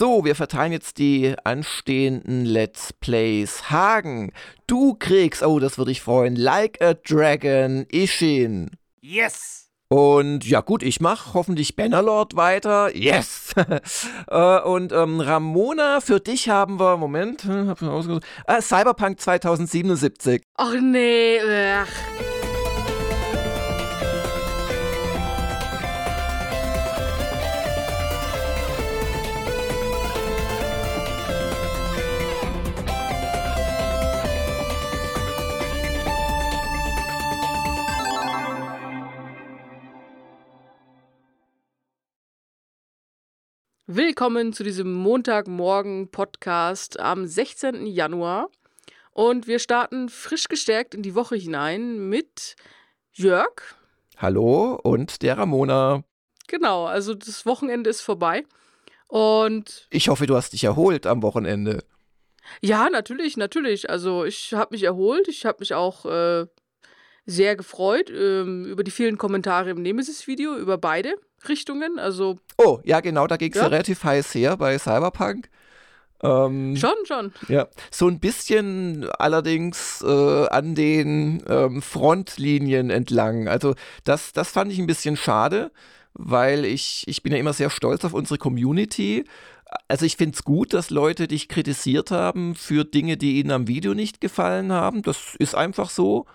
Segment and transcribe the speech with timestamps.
[0.00, 3.70] So, wir verteilen jetzt die anstehenden Let's Plays.
[3.70, 4.32] Hagen,
[4.66, 8.70] du kriegst, oh, das würde ich freuen, Like a Dragon Ishin.
[9.02, 9.68] Yes!
[9.90, 12.96] Und ja gut, ich mache hoffentlich Bannerlord weiter.
[12.96, 13.52] Yes!
[14.28, 20.40] äh, und ähm, Ramona, für dich haben wir, Moment, hab ich ausgesucht, äh, Cyberpunk 2077.
[20.56, 22.39] Ach nee, ach.
[43.92, 47.86] Willkommen zu diesem Montagmorgen-Podcast am 16.
[47.86, 48.48] Januar.
[49.10, 52.54] Und wir starten frisch gestärkt in die Woche hinein mit
[53.14, 53.50] Jörg.
[54.16, 56.04] Hallo und der Ramona.
[56.46, 58.44] Genau, also das Wochenende ist vorbei.
[59.08, 61.82] Und Ich hoffe, du hast dich erholt am Wochenende.
[62.60, 63.90] ja, natürlich, natürlich.
[63.90, 65.26] Also ich habe mich erholt.
[65.26, 66.46] Ich habe mich auch äh,
[67.26, 71.16] sehr gefreut ähm, über die vielen Kommentare im Nemesis-Video, über beide
[71.48, 71.98] Richtungen.
[71.98, 73.62] Also Oh, ja genau, da ging es ja.
[73.62, 73.68] Ja.
[73.68, 75.48] relativ heiß her bei Cyberpunk.
[76.22, 77.32] Ähm, schon, schon.
[77.48, 83.48] Ja, so ein bisschen allerdings äh, an den ähm, Frontlinien entlang.
[83.48, 83.74] Also
[84.04, 85.72] das, das fand ich ein bisschen schade,
[86.12, 89.24] weil ich, ich bin ja immer sehr stolz auf unsere Community.
[89.88, 93.66] Also ich finde es gut, dass Leute dich kritisiert haben für Dinge, die ihnen am
[93.68, 95.02] Video nicht gefallen haben.
[95.02, 96.26] Das ist einfach so.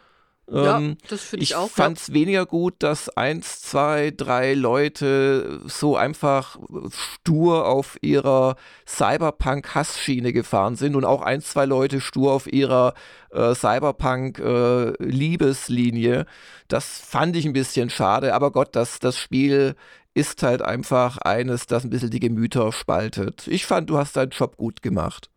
[0.49, 1.69] Ja, Ähm, das finde ich, ich auch.
[1.69, 6.57] fand es weniger gut, dass eins, zwei, drei Leute so einfach
[6.91, 8.55] stur auf ihrer
[8.87, 12.93] Cyberpunk-Hassschiene gefahren sind und auch ein, zwei Leute stur auf ihrer
[13.31, 16.25] äh, Cyberpunk-Liebeslinie.
[16.67, 19.75] das fand ich ein bisschen schade, aber Gott, das, das Spiel
[20.13, 23.47] ist halt einfach eines, das ein bisschen die Gemüter spaltet.
[23.47, 25.29] Ich fand, du hast deinen Job gut gemacht.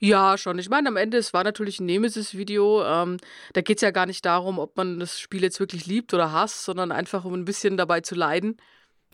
[0.00, 0.58] Ja, schon.
[0.58, 2.84] Ich meine, am Ende, es war natürlich ein Nemesis-Video.
[2.84, 3.16] Ähm,
[3.52, 6.32] da geht es ja gar nicht darum, ob man das Spiel jetzt wirklich liebt oder
[6.32, 8.56] hasst, sondern einfach, um ein bisschen dabei zu leiden.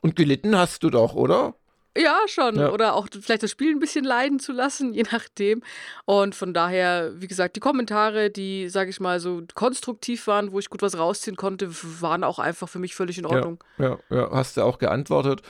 [0.00, 1.54] Und gelitten hast du doch, oder?
[1.96, 2.56] Ja, schon.
[2.56, 2.70] Ja.
[2.70, 5.62] Oder auch vielleicht das Spiel ein bisschen leiden zu lassen, je nachdem.
[6.04, 10.58] Und von daher, wie gesagt, die Kommentare, die, sage ich mal, so konstruktiv waren, wo
[10.58, 11.68] ich gut was rausziehen konnte,
[12.00, 13.62] waren auch einfach für mich völlig in Ordnung.
[13.78, 15.42] Ja, ja, hast du auch geantwortet.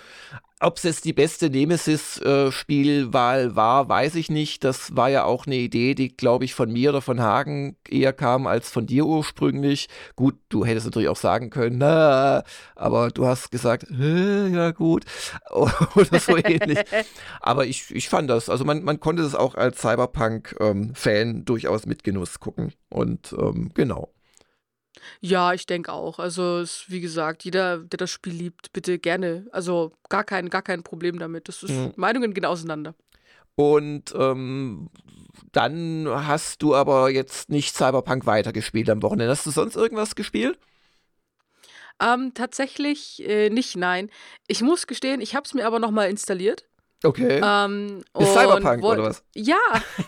[0.61, 4.65] Ob es jetzt die beste Nemesis-Spielwahl war, weiß ich nicht.
[4.65, 8.13] Das war ja auch eine Idee, die, glaube ich, von mir oder von Hagen eher
[8.13, 9.89] kam als von dir ursprünglich.
[10.17, 12.43] Gut, du hättest natürlich auch sagen können, na,
[12.75, 15.05] aber du hast gesagt, "Hä, ja gut,
[15.53, 16.81] oder so ähnlich.
[17.41, 22.03] Aber ich, ich fand das, also man, man konnte das auch als Cyberpunk-Fan durchaus mit
[22.03, 22.73] Genuss gucken.
[22.89, 24.11] Und ähm, genau.
[25.21, 26.19] Ja, ich denke auch.
[26.19, 29.47] Also, es, wie gesagt, jeder, der das Spiel liebt, bitte gerne.
[29.53, 31.49] Also, gar kein, gar kein Problem damit.
[31.49, 31.93] Das ist, Mhm.
[31.97, 32.95] Meinungen gehen auseinander.
[33.57, 34.89] Und ähm,
[35.53, 39.31] dann hast du aber jetzt nicht Cyberpunk weitergespielt am Wochenende.
[39.33, 40.59] Hast du sonst irgendwas gespielt?
[42.01, 44.11] Ähm, tatsächlich äh, nicht, nein.
[44.47, 46.67] Ich muss gestehen, ich habe es mir aber nochmal installiert.
[47.05, 47.41] Okay.
[47.45, 49.23] Ähm, Ist Cyberpunk oder was?
[49.35, 49.57] Ja,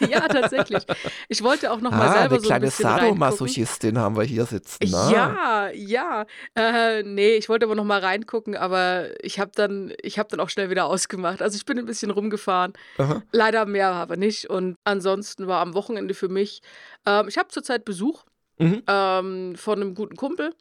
[0.01, 0.85] ja, tatsächlich.
[1.29, 3.07] Ich wollte auch nochmal ah, selber eine so ein kleine bisschen reingucken.
[3.09, 4.93] Sadomasochistin haben wir hier sitzen.
[4.95, 5.11] Ah.
[5.11, 6.27] Ja, ja.
[6.57, 10.41] Äh, nee, ich wollte aber noch mal reingucken, aber ich habe dann, ich habe dann
[10.41, 11.43] auch schnell wieder ausgemacht.
[11.43, 12.73] Also ich bin ein bisschen rumgefahren.
[12.99, 13.23] Aha.
[13.31, 14.51] Leider mehr aber nicht.
[14.51, 16.61] Und ansonsten war am Wochenende für mich.
[17.07, 18.25] Ähm, ich habe zurzeit Besuch
[18.59, 18.83] Mhm.
[18.89, 20.55] ähm, von einem guten Kumpel.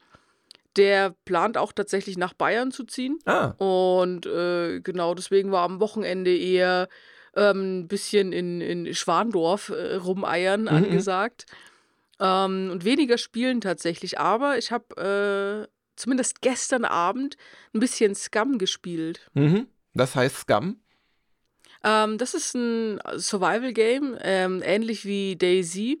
[0.76, 3.18] Der plant auch tatsächlich nach Bayern zu ziehen.
[3.24, 6.88] Ah, Und äh, genau deswegen war am Wochenende eher
[7.34, 11.46] ähm, ein bisschen in, in Schwandorf äh, rumeiern Mhm, angesagt.
[12.20, 14.18] Ähm, und weniger spielen tatsächlich.
[14.18, 17.36] Aber ich habe äh, zumindest gestern Abend
[17.74, 19.28] ein bisschen Scum gespielt.
[19.34, 19.66] mhm.
[19.94, 20.80] Das heißt Scum.
[21.82, 26.00] Ähm, das ist ein Survival-Game, ähm, ähnlich wie Daisy.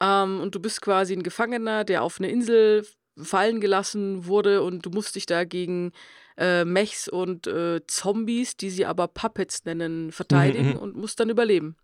[0.00, 2.86] Ähm, und du bist quasi ein Gefangener, der auf eine Insel
[3.16, 5.92] fallen gelassen wurde und du musst dich da gegen
[6.36, 10.78] äh, Mechs und äh, Zombies, die sie aber Puppets nennen, verteidigen Mhm, mhm.
[10.80, 11.76] und musst dann überleben.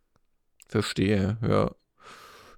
[0.68, 1.70] Verstehe, ja.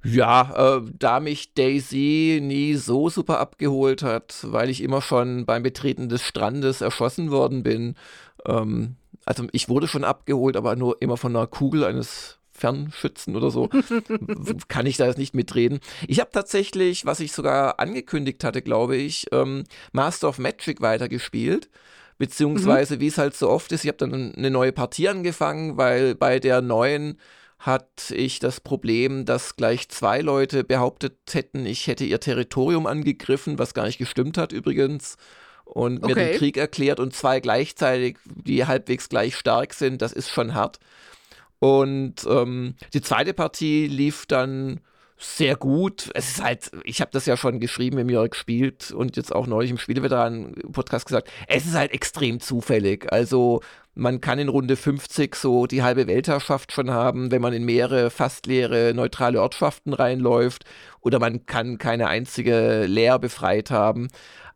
[0.05, 5.65] Ja, äh, da mich Daisy nie so super abgeholt hat, weil ich immer schon beim
[5.65, 7.97] Betreten des Strandes erschossen worden bin.
[8.47, 8.95] Ähm,
[9.25, 13.69] also ich wurde schon abgeholt, aber nur immer von einer Kugel eines Fernschützen oder so.
[14.69, 15.81] Kann ich da jetzt nicht mitreden.
[16.07, 21.69] Ich habe tatsächlich, was ich sogar angekündigt hatte, glaube ich, ähm, Master of Magic weitergespielt.
[22.19, 26.15] Beziehungsweise, wie es halt so oft ist, ich habe dann eine neue Partie angefangen, weil
[26.17, 27.19] bei der neuen
[27.61, 33.59] hatte ich das Problem, dass gleich zwei Leute behauptet hätten, ich hätte ihr Territorium angegriffen,
[33.59, 35.17] was gar nicht gestimmt hat übrigens.
[35.65, 36.31] und mir Okay.
[36.31, 40.79] den Krieg erklärt und zwei gleichzeitig, die halbwegs gleich stark sind, das ist schon hart.
[41.59, 44.81] Und ähm, die zweite Partie lief dann
[45.19, 46.11] sehr gut.
[46.15, 49.49] Es ist halt, ich habe das ja schon geschrieben, wenn Jörg spielt und jetzt auch
[49.49, 53.13] neulich im Spieleveteranen-Podcast gesagt, es ist halt extrem zufällig.
[53.13, 53.61] Also
[53.97, 58.11] man kann in Runde 50 so die halbe Weltherrschaft schon haben, wenn man in mehrere
[58.11, 60.65] fast leere neutrale Ortschaften reinläuft
[61.01, 64.07] oder man kann keine einzige leer befreit haben.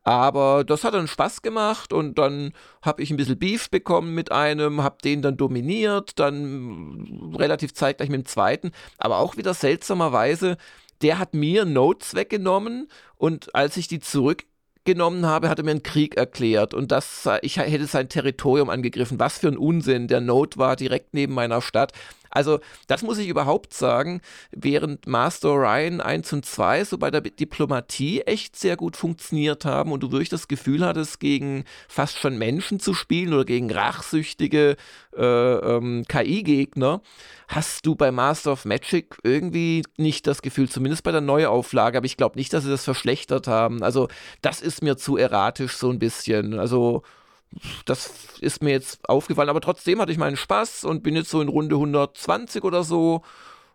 [0.04, 2.52] Aber das hat dann Spaß gemacht und dann
[2.82, 8.10] habe ich ein bisschen Beef bekommen mit einem, habe den dann dominiert, dann relativ zeitgleich
[8.10, 10.56] mit dem zweiten, aber auch wieder seltsamerweise,
[11.02, 15.82] der hat mir Notes weggenommen und als ich die zurückgenommen habe, hat er mir einen
[15.84, 19.20] Krieg erklärt und das, ich hätte sein Territorium angegriffen.
[19.20, 20.08] Was für ein Unsinn.
[20.08, 21.92] Der Note war direkt neben meiner Stadt.
[22.32, 27.20] Also, das muss ich überhaupt sagen, während Master Orion 1 und 2 so bei der
[27.20, 32.38] Diplomatie echt sehr gut funktioniert haben und du wirklich das Gefühl hattest, gegen fast schon
[32.38, 34.76] Menschen zu spielen oder gegen rachsüchtige
[35.14, 37.02] äh, ähm, KI-Gegner,
[37.48, 42.06] hast du bei Master of Magic irgendwie nicht das Gefühl, zumindest bei der Neuauflage, aber
[42.06, 43.82] ich glaube nicht, dass sie das verschlechtert haben.
[43.82, 44.08] Also,
[44.40, 46.58] das ist mir zu erratisch so ein bisschen.
[46.58, 47.02] Also,
[47.84, 51.40] das ist mir jetzt aufgefallen, aber trotzdem hatte ich meinen Spaß und bin jetzt so
[51.40, 53.22] in Runde 120 oder so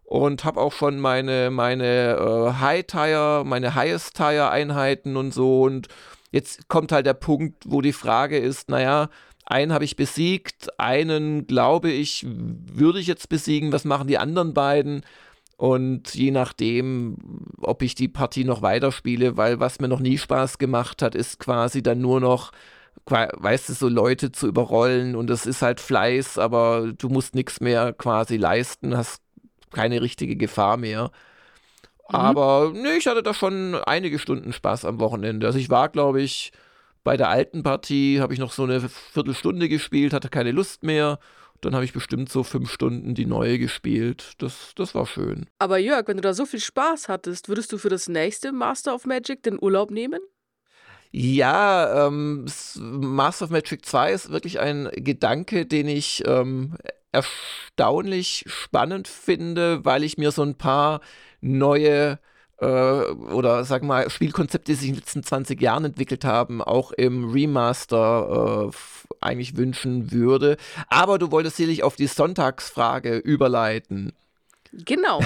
[0.03, 5.87] und habe auch schon meine, meine äh, High-Tire, meine Highest-Tire-Einheiten und so und
[6.31, 9.09] jetzt kommt halt der Punkt, wo die Frage ist, naja,
[9.45, 14.53] einen habe ich besiegt, einen glaube ich, würde ich jetzt besiegen, was machen die anderen
[14.53, 15.03] beiden?
[15.55, 17.17] Und je nachdem,
[17.61, 21.39] ob ich die Partie noch weiterspiele, weil was mir noch nie Spaß gemacht hat, ist
[21.39, 22.51] quasi dann nur noch
[23.09, 27.59] weißt du, so Leute zu überrollen und das ist halt Fleiß, aber du musst nichts
[27.61, 29.21] mehr quasi leisten, hast
[29.71, 31.11] keine richtige Gefahr mehr.
[32.09, 32.15] Mhm.
[32.15, 35.47] Aber nee, ich hatte da schon einige Stunden Spaß am Wochenende.
[35.47, 36.51] Also ich war, glaube ich,
[37.03, 41.19] bei der alten Partie, habe ich noch so eine Viertelstunde gespielt, hatte keine Lust mehr.
[41.61, 44.33] Dann habe ich bestimmt so fünf Stunden die neue gespielt.
[44.37, 45.47] Das, das war schön.
[45.57, 48.93] Aber Jörg, wenn du da so viel Spaß hattest, würdest du für das nächste Master
[48.93, 50.19] of Magic den Urlaub nehmen?
[51.11, 52.45] Ja, ähm,
[52.75, 56.77] Master of Magic 2 ist wirklich ein Gedanke, den ich ähm,
[57.11, 61.01] erstaunlich spannend finde, weil ich mir so ein paar
[61.41, 62.19] neue
[62.59, 66.91] äh, oder sag mal Spielkonzepte, die sich in den letzten 20 Jahren entwickelt haben, auch
[66.91, 70.57] im Remaster äh, eigentlich wünschen würde.
[70.89, 74.13] Aber du wolltest sicherlich auf die Sonntagsfrage überleiten.
[74.71, 75.21] Genau.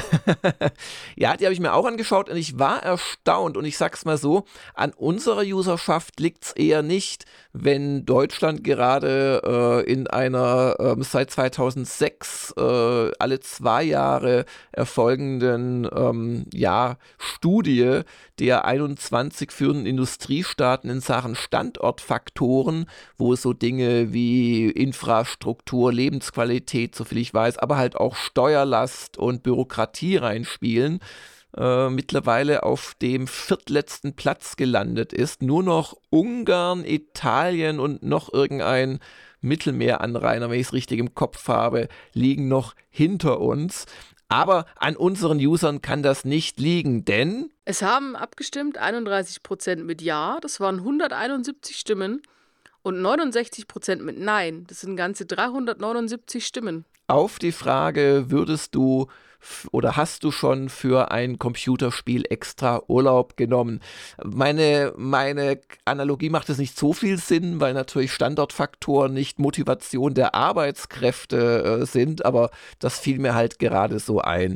[1.15, 4.17] ja, die habe ich mir auch angeschaut und ich war erstaunt und ich sag's mal
[4.17, 11.31] so, an unserer Userschaft liegt's eher nicht, wenn Deutschland gerade äh, in einer äh, seit
[11.31, 18.01] 2006 äh, alle zwei Jahre erfolgenden ähm, ja, Studie
[18.39, 27.19] der 21 führenden Industriestaaten in Sachen Standortfaktoren, wo es so Dinge wie Infrastruktur, Lebensqualität, soviel
[27.19, 30.99] ich weiß, aber halt auch Steuerlast und Bürokratie reinspielen,
[31.55, 35.41] äh, mittlerweile auf dem viertletzten Platz gelandet ist.
[35.41, 38.99] Nur noch Ungarn, Italien und noch irgendein
[39.41, 43.85] Mittelmeeranrainer, wenn ich es richtig im Kopf habe, liegen noch hinter uns.
[44.27, 50.39] Aber an unseren Usern kann das nicht liegen, denn es haben abgestimmt 31% mit Ja,
[50.41, 52.21] das waren 171 Stimmen,
[52.83, 56.85] und 69% mit Nein, das sind ganze 379 Stimmen.
[57.11, 59.07] Auf die Frage, würdest du
[59.73, 63.81] oder hast du schon für ein Computerspiel extra Urlaub genommen?
[64.23, 70.35] Meine, meine Analogie macht es nicht so viel Sinn, weil natürlich Standortfaktoren nicht Motivation der
[70.35, 74.55] Arbeitskräfte äh, sind, aber das fiel mir halt gerade so ein.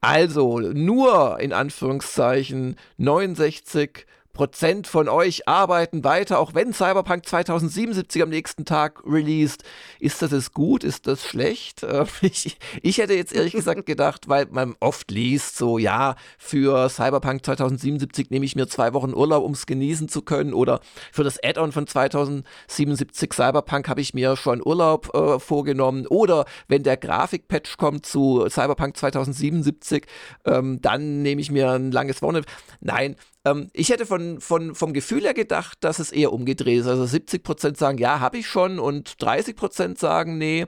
[0.00, 8.30] Also nur in Anführungszeichen 69 Prozent von euch arbeiten weiter, auch wenn Cyberpunk 2077 am
[8.30, 9.62] nächsten Tag released.
[10.00, 10.84] Ist das jetzt gut?
[10.84, 11.82] Ist das schlecht?
[11.92, 16.88] Äh, ich, ich, hätte jetzt ehrlich gesagt gedacht, weil man oft liest, so ja, für
[16.88, 20.54] Cyberpunk 2077 nehme ich mir zwei Wochen Urlaub, um es genießen zu können.
[20.54, 20.80] Oder
[21.12, 26.06] für das Add-on von 2077 Cyberpunk habe ich mir schon Urlaub äh, vorgenommen.
[26.06, 30.06] Oder wenn der Grafikpatch kommt zu Cyberpunk 2077,
[30.46, 32.48] ähm, dann nehme ich mir ein langes Wochenende.
[32.80, 36.86] Nein, ähm, ich hätte von, von, vom Gefühl her gedacht, dass es eher umgedreht ist.
[36.86, 40.66] Also 70% sagen, ja, habe ich schon und 30% sagen, nee.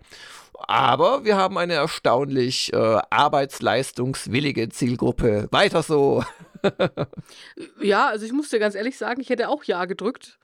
[0.67, 5.49] Aber wir haben eine erstaunlich äh, arbeitsleistungswillige Zielgruppe.
[5.51, 6.25] Weiter so.
[7.83, 10.39] ja, also ich muss dir ganz ehrlich sagen, ich hätte auch Ja gedrückt.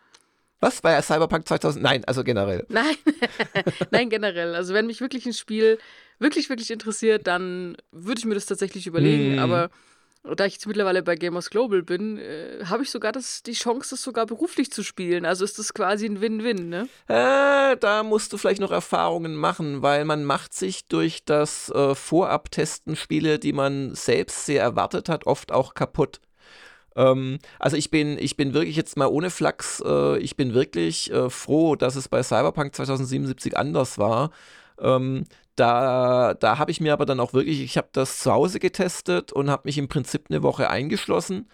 [0.60, 1.82] Was bei Cyberpunk 2000?
[1.82, 2.66] Nein, also generell.
[2.68, 2.94] Nein,
[3.90, 4.54] nein, generell.
[4.54, 5.78] Also wenn mich wirklich ein Spiel
[6.18, 9.34] wirklich, wirklich interessiert, dann würde ich mir das tatsächlich überlegen.
[9.34, 9.38] Hm.
[9.38, 9.70] Aber
[10.22, 13.90] da ich jetzt mittlerweile bei Gamers Global bin, äh, habe ich sogar das, die Chance,
[13.90, 15.24] das sogar beruflich zu spielen.
[15.24, 16.88] Also ist das quasi ein Win-Win, ne?
[17.08, 21.94] Äh, da musst du vielleicht noch Erfahrungen machen, weil man macht sich durch das äh,
[21.94, 26.20] Vorabtesten Spiele, die man selbst sehr erwartet hat, oft auch kaputt.
[26.96, 31.10] Ähm, also ich bin, ich bin wirklich jetzt mal ohne Flachs, äh, ich bin wirklich
[31.12, 34.30] äh, froh, dass es bei Cyberpunk 2077 anders war.
[34.78, 35.24] Ähm,
[35.60, 39.32] da, da habe ich mir aber dann auch wirklich, ich habe das zu Hause getestet
[39.32, 41.48] und habe mich im Prinzip eine Woche eingeschlossen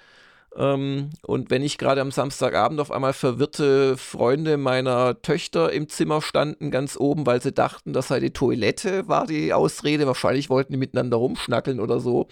[0.56, 6.22] ähm, und wenn ich gerade am Samstagabend auf einmal verwirrte Freunde meiner Töchter im Zimmer
[6.22, 10.06] standen, ganz oben, weil sie dachten, das sei die Toilette, war die Ausrede.
[10.06, 12.28] Wahrscheinlich wollten die miteinander rumschnackeln oder so.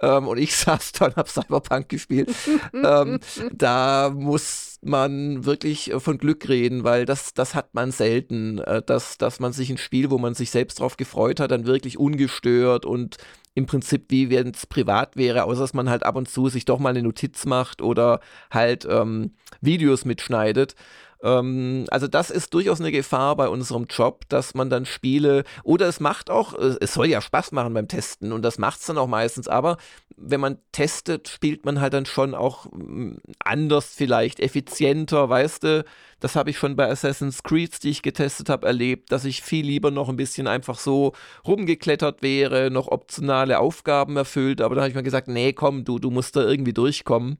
[0.00, 2.30] Ähm, und ich saß da und habe Cyberpunk gespielt.
[2.74, 3.20] ähm,
[3.52, 9.18] da muss man wirklich von Glück reden, weil das, das hat man selten, äh, dass,
[9.18, 12.84] dass man sich ein Spiel, wo man sich selbst drauf gefreut hat, dann wirklich ungestört
[12.84, 13.18] und
[13.60, 16.64] im Prinzip wie wenn es privat wäre, außer dass man halt ab und zu sich
[16.64, 20.74] doch mal eine Notiz macht oder halt ähm, Videos mitschneidet.
[21.22, 25.86] Ähm, also das ist durchaus eine Gefahr bei unserem Job, dass man dann Spiele oder
[25.86, 28.98] es macht auch, es soll ja Spaß machen beim Testen und das macht es dann
[28.98, 29.76] auch meistens, aber
[30.16, 35.84] wenn man testet, spielt man halt dann schon auch mm, anders vielleicht, effizienter, weißt du,
[36.20, 39.64] das habe ich schon bei Assassin's Creed, die ich getestet habe, erlebt, dass ich viel
[39.66, 41.12] lieber noch ein bisschen einfach so
[41.46, 45.98] rumgeklettert wäre, noch optionale Aufgaben erfüllt, aber da habe ich mir gesagt, nee, komm, du,
[45.98, 47.38] du musst da irgendwie durchkommen.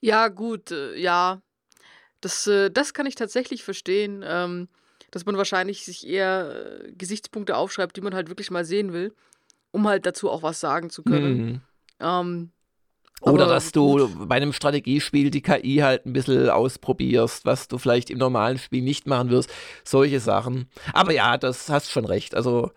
[0.00, 1.40] Ja, gut, äh, ja,
[2.26, 4.68] das, äh, das kann ich tatsächlich verstehen, ähm,
[5.12, 9.14] dass man wahrscheinlich sich eher äh, Gesichtspunkte aufschreibt, die man halt wirklich mal sehen will,
[9.70, 11.38] um halt dazu auch was sagen zu können.
[11.38, 11.60] Mhm.
[12.00, 12.50] Ähm,
[13.20, 18.10] oder dass du bei einem Strategiespiel die KI halt ein bisschen ausprobierst, was du vielleicht
[18.10, 19.50] im normalen Spiel nicht machen wirst.
[19.84, 20.68] Solche Sachen.
[20.92, 22.34] Aber ja, das hast schon recht.
[22.34, 22.72] Also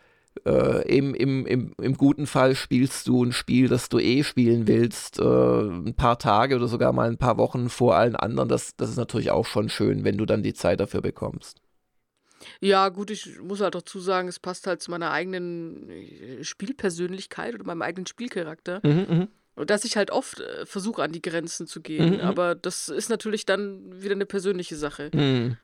[0.45, 4.67] äh, im, im, im, im guten Fall spielst du ein Spiel, das du eh spielen
[4.67, 8.49] willst, äh, ein paar Tage oder sogar mal ein paar Wochen vor allen anderen.
[8.49, 11.61] Das, das ist natürlich auch schon schön, wenn du dann die Zeit dafür bekommst.
[12.61, 17.53] Ja, gut, ich muss halt dazu sagen, es passt halt zu meiner eigenen äh, Spielpersönlichkeit
[17.53, 18.81] oder meinem eigenen Spielcharakter.
[18.83, 19.65] Mhm, mh.
[19.65, 22.11] Dass ich halt oft äh, versuche, an die Grenzen zu gehen.
[22.11, 22.21] Mhm, mhm.
[22.21, 25.11] Aber das ist natürlich dann wieder eine persönliche Sache.
[25.13, 25.57] Mhm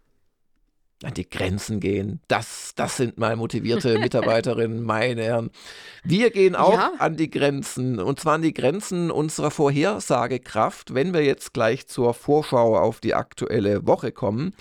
[1.03, 2.21] an die Grenzen gehen.
[2.27, 5.51] Das, das sind mal motivierte Mitarbeiterinnen, meine Herren.
[6.03, 6.93] Wir gehen auch ja.
[6.99, 12.13] an die Grenzen und zwar an die Grenzen unserer Vorhersagekraft, wenn wir jetzt gleich zur
[12.13, 14.55] Vorschau auf die aktuelle Woche kommen.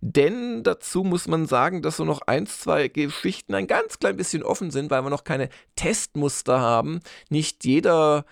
[0.00, 4.42] Denn dazu muss man sagen, dass so noch ein, zwei Geschichten ein ganz klein bisschen
[4.42, 7.00] offen sind, weil wir noch keine Testmuster haben.
[7.28, 8.24] Nicht jeder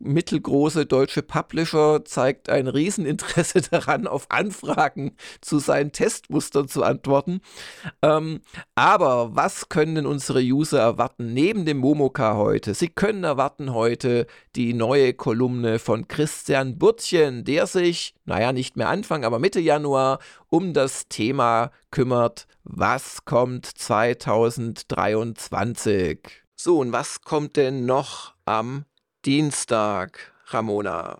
[0.00, 7.40] mittelgroße deutsche Publisher zeigt ein Rieseninteresse daran, auf Anfragen zu seinen Testmustern zu antworten.
[8.02, 8.40] Ähm,
[8.74, 12.74] aber was können denn unsere User erwarten neben dem Momoka heute?
[12.74, 14.26] Sie können erwarten heute
[14.56, 20.18] die neue Kolumne von Christian Burtchen, der sich, naja, nicht mehr Anfang, aber Mitte Januar
[20.48, 26.18] um das Thema kümmert, was kommt 2023.
[26.56, 28.84] So, und was kommt denn noch am
[29.26, 31.18] Dienstag, Ramona.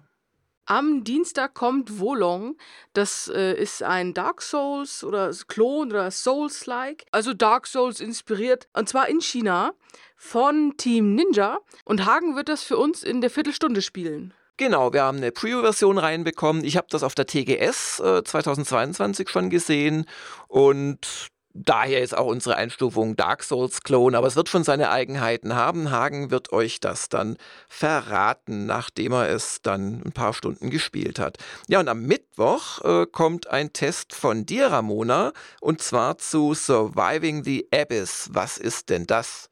[0.64, 2.56] Am Dienstag kommt Wolong.
[2.94, 7.04] Das äh, ist ein Dark Souls oder Klon oder Souls-like.
[7.10, 8.68] Also Dark Souls inspiriert.
[8.72, 9.74] Und zwar in China
[10.16, 11.58] von Team Ninja.
[11.84, 14.32] Und Hagen wird das für uns in der Viertelstunde spielen.
[14.56, 16.64] Genau, wir haben eine Preview-Version reinbekommen.
[16.64, 20.06] Ich habe das auf der TGS äh, 2022 schon gesehen
[20.48, 25.56] und Daher ist auch unsere Einstufung Dark Souls Clone, aber es wird schon seine Eigenheiten
[25.56, 25.90] haben.
[25.90, 27.36] Hagen wird euch das dann
[27.68, 31.38] verraten, nachdem er es dann ein paar Stunden gespielt hat.
[31.66, 37.42] Ja, und am Mittwoch äh, kommt ein Test von dir, Ramona, und zwar zu Surviving
[37.42, 38.28] the Abyss.
[38.32, 39.50] Was ist denn das?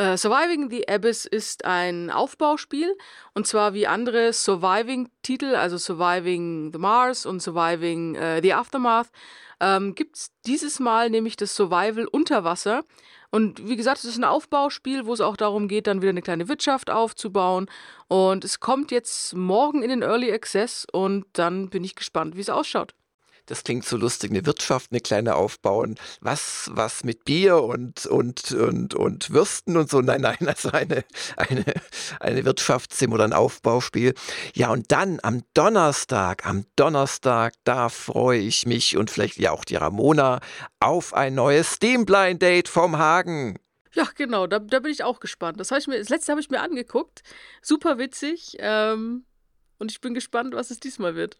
[0.00, 2.96] Uh, Surviving the Abyss ist ein Aufbauspiel
[3.32, 9.06] und zwar wie andere Surviving-Titel, also Surviving the Mars und Surviving uh, the Aftermath,
[9.64, 12.84] ähm, gibt es dieses Mal nämlich das Survival unter Wasser.
[13.30, 16.22] Und wie gesagt, es ist ein Aufbauspiel, wo es auch darum geht, dann wieder eine
[16.22, 17.66] kleine Wirtschaft aufzubauen.
[18.06, 22.42] Und es kommt jetzt morgen in den Early Access und dann bin ich gespannt, wie
[22.42, 22.94] es ausschaut
[23.46, 28.52] das klingt so lustig, eine Wirtschaft, eine kleine aufbauen, was, was mit Bier und, und,
[28.52, 30.00] und, und Würsten und so.
[30.00, 31.04] Nein, nein, also eine,
[31.36, 31.64] eine,
[32.20, 34.14] eine Wirtschaftssim oder ein Aufbauspiel.
[34.54, 39.64] Ja, und dann am Donnerstag, am Donnerstag, da freue ich mich und vielleicht ja auch
[39.64, 40.40] die Ramona
[40.80, 43.58] auf ein neues Steam Blind Date vom Hagen.
[43.92, 45.60] Ja, genau, da, da bin ich auch gespannt.
[45.60, 47.22] Das, ich mir, das letzte habe ich mir angeguckt.
[47.62, 48.56] Super witzig.
[48.58, 49.24] Ähm,
[49.78, 51.38] und ich bin gespannt, was es diesmal wird.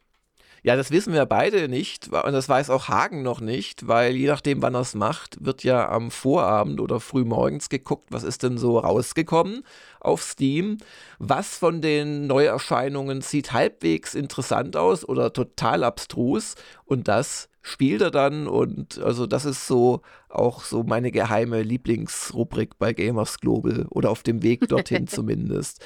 [0.67, 4.27] Ja, das wissen wir beide nicht und das weiß auch Hagen noch nicht, weil je
[4.29, 8.57] nachdem, wann er es macht, wird ja am Vorabend oder frühmorgens geguckt, was ist denn
[8.57, 9.63] so rausgekommen
[10.05, 10.79] auf Steam.
[11.19, 18.11] Was von den Neuerscheinungen sieht halbwegs interessant aus oder total abstrus und das spielt er
[18.11, 24.11] dann und also das ist so auch so meine geheime Lieblingsrubrik bei Gamers Global oder
[24.11, 25.83] auf dem Weg dorthin zumindest.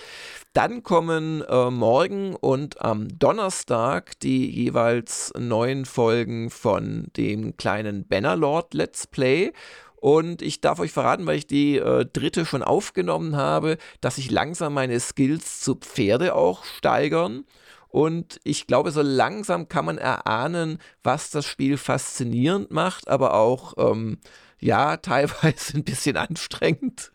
[0.54, 8.74] Dann kommen äh, morgen und am Donnerstag die jeweils neuen Folgen von dem kleinen Bannerlord
[8.74, 9.52] Let's Play
[10.00, 14.30] und ich darf euch verraten, weil ich die äh, dritte schon aufgenommen habe, dass sich
[14.30, 17.44] langsam meine Skills zu Pferde auch steigern.
[17.88, 23.74] Und ich glaube, so langsam kann man erahnen, was das Spiel faszinierend macht, aber auch,
[23.78, 24.18] ähm,
[24.60, 27.10] ja, teilweise ein bisschen anstrengend.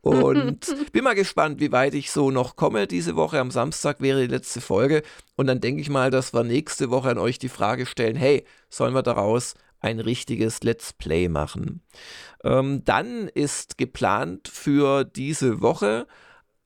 [0.00, 3.40] Und bin mal gespannt, wie weit ich so noch komme diese Woche.
[3.40, 5.02] Am Samstag wäre die letzte Folge.
[5.34, 8.44] Und dann denke ich mal, dass wir nächste Woche an euch die Frage stellen, hey,
[8.68, 11.82] sollen wir daraus ein richtiges Let's Play machen?
[12.44, 16.06] Ähm, dann ist geplant für diese Woche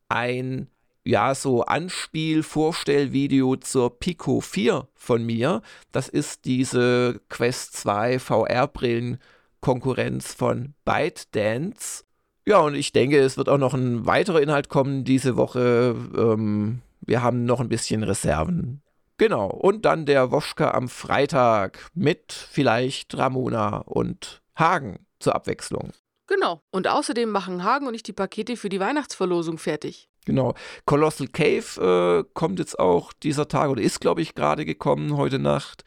[0.08, 0.68] ein
[1.06, 5.62] ja, so Anspiel-Vorstellvideo zur Pico 4 von mir.
[5.92, 12.04] Das ist diese Quest 2 VR-Brillen-Konkurrenz von ByteDance.
[12.44, 15.94] Ja, und ich denke, es wird auch noch ein weiterer Inhalt kommen diese Woche.
[16.16, 18.82] Ähm, wir haben noch ein bisschen Reserven.
[19.18, 19.48] Genau.
[19.48, 25.92] Und dann der Woschka am Freitag mit vielleicht Ramona und Hagen zur Abwechslung.
[26.26, 26.62] Genau.
[26.70, 30.10] Und außerdem machen Hagen und ich die Pakete für die Weihnachtsverlosung fertig.
[30.24, 30.54] Genau.
[30.84, 35.38] Colossal Cave äh, kommt jetzt auch dieser Tag oder ist, glaube ich, gerade gekommen heute
[35.38, 35.84] Nacht.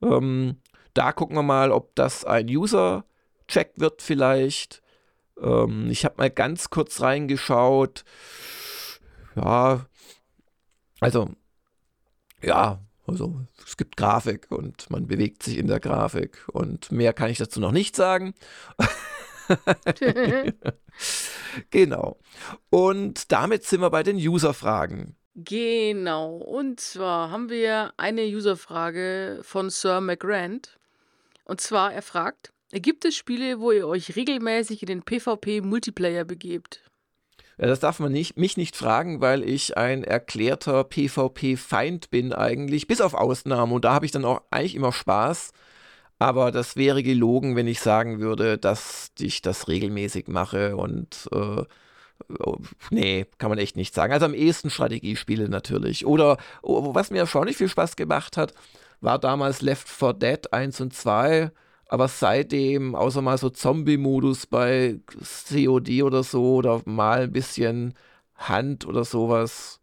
[0.00, 0.56] Ähm,
[0.94, 4.82] da gucken wir mal, ob das ein User-Check wird vielleicht.
[5.40, 8.04] Ähm, ich habe mal ganz kurz reingeschaut.
[9.36, 9.86] Ja,
[11.00, 11.30] also,
[12.42, 17.30] ja, also es gibt Grafik und man bewegt sich in der Grafik und mehr kann
[17.30, 18.34] ich dazu noch nicht sagen.
[21.70, 22.18] genau.
[22.70, 25.16] Und damit sind wir bei den User-Fragen.
[25.34, 26.36] Genau.
[26.36, 30.78] Und zwar haben wir eine User-Frage von Sir McGrant.
[31.44, 36.82] Und zwar, er fragt, gibt es Spiele, wo ihr euch regelmäßig in den PvP-Multiplayer begebt?
[37.58, 42.86] Ja, das darf man nicht, mich nicht fragen, weil ich ein erklärter PvP-Feind bin eigentlich,
[42.86, 43.72] bis auf Ausnahmen.
[43.72, 45.52] Und da habe ich dann auch eigentlich immer Spaß.
[46.18, 51.64] Aber das wäre gelogen, wenn ich sagen würde, dass ich das regelmäßig mache und äh,
[52.38, 52.58] oh,
[52.90, 54.12] nee, kann man echt nicht sagen.
[54.12, 56.06] Also am ehesten Strategiespiele natürlich.
[56.06, 58.54] Oder oh, was mir erstaunlich viel Spaß gemacht hat,
[59.00, 61.50] war damals Left 4 Dead 1 und 2.
[61.92, 64.98] Aber seitdem, außer mal so Zombie-Modus bei
[65.46, 67.92] COD oder so, oder mal ein bisschen
[68.34, 69.78] Hand oder sowas,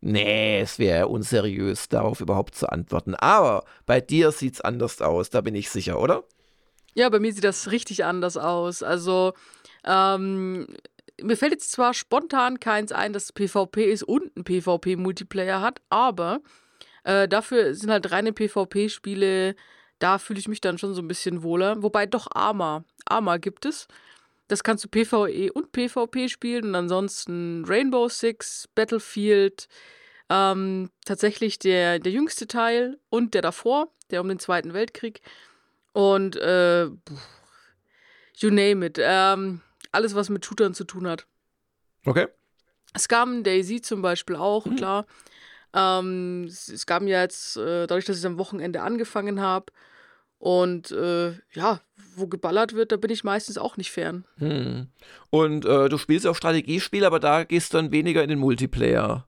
[0.00, 3.14] Nee, es wäre unseriös, darauf überhaupt zu antworten.
[3.14, 6.22] Aber bei dir sieht es anders aus, da bin ich sicher, oder?
[6.92, 8.84] Ja, bei mir sieht das richtig anders aus.
[8.84, 9.32] Also,
[9.82, 10.66] ähm,
[11.20, 16.42] mir fällt jetzt zwar spontan keins ein, dass PvP ist und ein PvP-Multiplayer hat, aber
[17.04, 19.56] äh, dafür sind halt reine PvP-Spiele,
[20.04, 21.82] da fühle ich mich dann schon so ein bisschen wohler.
[21.82, 22.84] Wobei doch Arma.
[23.06, 23.88] Arma gibt es.
[24.48, 29.66] Das kannst du PvE und PvP spielen und ansonsten Rainbow Six, Battlefield,
[30.28, 35.22] ähm, tatsächlich der, der jüngste Teil und der davor, der um den Zweiten Weltkrieg.
[35.94, 38.98] Und äh, you name it.
[39.00, 41.26] Ähm, alles, was mit Shootern zu tun hat.
[42.04, 42.28] Okay.
[42.98, 44.76] Scum, Daisy zum Beispiel auch, mhm.
[44.76, 45.06] klar.
[45.72, 49.72] Ähm, es gab ja jetzt, äh, dadurch, dass ich am Wochenende angefangen habe,
[50.44, 51.80] und äh, ja,
[52.16, 54.26] wo geballert wird, da bin ich meistens auch nicht fern.
[54.36, 54.88] Hm.
[55.30, 59.26] Und äh, du spielst auch Strategiespiele, aber da gehst du dann weniger in den Multiplayer.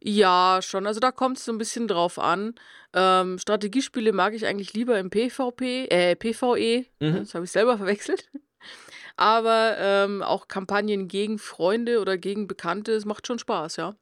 [0.00, 0.86] Ja, schon.
[0.86, 2.54] Also da kommt es so ein bisschen drauf an.
[2.92, 6.86] Ähm, Strategiespiele mag ich eigentlich lieber im PvP, äh, PvE.
[7.00, 7.16] Mhm.
[7.16, 8.30] Das habe ich selber verwechselt.
[9.16, 13.96] Aber ähm, auch Kampagnen gegen Freunde oder gegen Bekannte, es macht schon Spaß, ja.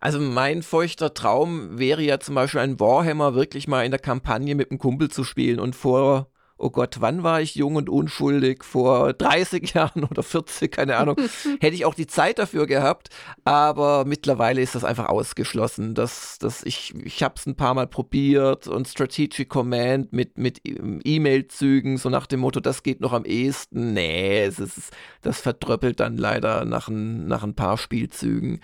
[0.00, 4.54] Also mein feuchter Traum wäre ja zum Beispiel ein Warhammer wirklich mal in der Kampagne
[4.54, 8.64] mit einem Kumpel zu spielen und vor oh Gott, wann war ich jung und unschuldig?
[8.64, 11.16] Vor 30 Jahren oder 40, keine Ahnung.
[11.60, 13.08] Hätte ich auch die Zeit dafür gehabt,
[13.44, 15.94] aber mittlerweile ist das einfach ausgeschlossen.
[15.94, 20.60] Das, das, ich ich habe es ein paar Mal probiert und Strategic Command mit, mit
[20.64, 23.92] E-Mail-Zügen, so nach dem Motto, das geht noch am ehesten.
[23.94, 28.60] Nee, es ist, das verdröppelt dann leider nach ein, nach ein paar Spielzügen.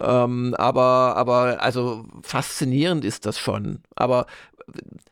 [0.00, 3.82] Ähm, aber, aber, also faszinierend ist das schon.
[3.96, 4.26] Aber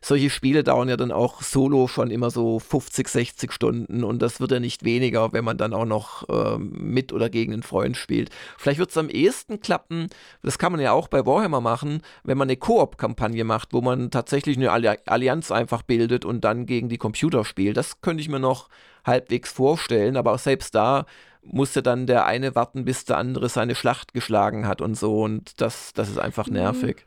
[0.01, 4.39] solche Spiele dauern ja dann auch solo schon immer so 50, 60 Stunden und das
[4.39, 7.97] wird ja nicht weniger, wenn man dann auch noch äh, mit oder gegen einen Freund
[7.97, 8.29] spielt.
[8.57, 10.07] Vielleicht wird es am ehesten klappen,
[10.43, 14.11] das kann man ja auch bei Warhammer machen, wenn man eine Koop-Kampagne macht, wo man
[14.11, 17.77] tatsächlich eine Allianz einfach bildet und dann gegen die Computer spielt.
[17.77, 18.69] Das könnte ich mir noch
[19.05, 21.05] halbwegs vorstellen, aber auch selbst da
[21.43, 25.61] musste dann der eine warten, bis der andere seine Schlacht geschlagen hat und so und
[25.61, 26.53] das, das ist einfach mhm.
[26.53, 27.05] nervig.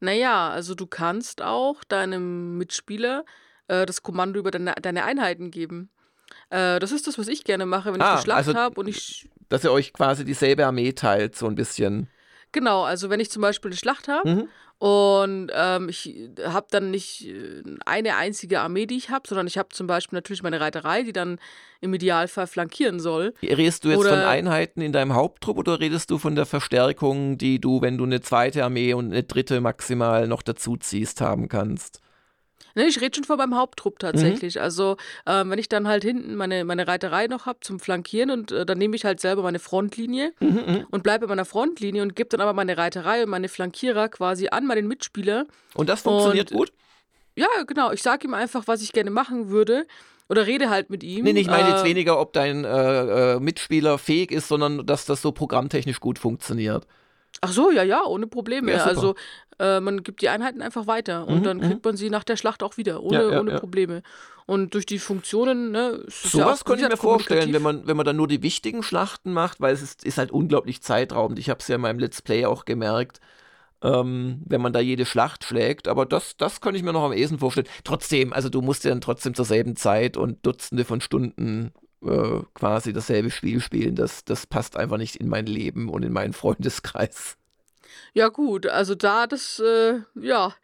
[0.00, 3.24] Naja, also du kannst auch deinem Mitspieler
[3.68, 5.90] äh, das Kommando über deine, deine Einheiten geben.
[6.50, 8.88] Äh, das ist das, was ich gerne mache, wenn ich ah, Schlacht also, habe und
[8.88, 9.28] ich.
[9.48, 12.08] Dass ihr euch quasi dieselbe Armee teilt, so ein bisschen.
[12.52, 14.48] Genau, also wenn ich zum Beispiel eine Schlacht habe mhm.
[14.78, 19.58] und ähm, ich habe dann nicht äh, eine einzige Armee, die ich habe, sondern ich
[19.58, 21.38] habe zum Beispiel natürlich meine Reiterei, die dann
[21.80, 23.34] im Idealfall flankieren soll.
[23.42, 27.38] Redest du jetzt oder, von Einheiten in deinem Haupttrupp oder redest du von der Verstärkung,
[27.38, 31.48] die du, wenn du eine zweite Armee und eine dritte maximal noch dazu ziehst, haben
[31.48, 32.00] kannst?
[32.74, 33.98] Ne, ich rede schon vor beim Haupttrupp mhm.
[33.98, 34.56] tatsächlich.
[34.56, 34.60] Mhm.
[34.60, 38.52] Also, ähm, wenn ich dann halt hinten meine, meine Reiterei noch habe zum Flankieren und
[38.52, 40.86] äh, dann nehme ich halt selber meine Frontlinie mhm, mhm.
[40.90, 44.48] und bleibe in meiner Frontlinie und gebe dann aber meine Reiterei und meine Flankierer quasi
[44.48, 45.46] an meinen Mitspieler.
[45.74, 46.72] Und das funktioniert und, gut?
[47.36, 47.92] Ja, genau.
[47.92, 49.86] Ich sage ihm einfach, was ich gerne machen würde.
[50.28, 51.24] Oder rede halt mit ihm.
[51.24, 55.06] Nee, ich meine äh, jetzt weniger, ob dein äh, äh, Mitspieler fähig ist, sondern dass
[55.06, 56.86] das so programmtechnisch gut funktioniert.
[57.40, 58.72] Ach so, ja, ja, ohne Probleme.
[58.72, 59.14] Ja, also
[59.58, 61.90] äh, man gibt die Einheiten einfach weiter und mhm, dann kriegt mhm.
[61.90, 64.02] man sie nach der Schlacht auch wieder, ohne, ja, ohne Probleme.
[64.46, 68.16] Und durch die Funktionen, ne, Sowas könnte ich mir vorstellen, wenn man, wenn man dann
[68.16, 71.38] nur die wichtigen Schlachten macht, weil es ist, ist halt unglaublich zeitraubend.
[71.38, 73.20] Ich habe es ja in meinem Let's Play auch gemerkt.
[73.80, 75.86] Ähm, wenn man da jede Schlacht schlägt.
[75.86, 77.68] Aber das, das könnte ich mir noch am ehesten vorstellen.
[77.84, 81.72] Trotzdem, also du musst ja dann trotzdem zur selben Zeit und Dutzende von Stunden
[82.04, 83.94] äh, quasi dasselbe Spiel spielen.
[83.94, 87.36] Das, das passt einfach nicht in mein Leben und in meinen Freundeskreis.
[88.14, 90.54] Ja, gut, also da das, äh, ja,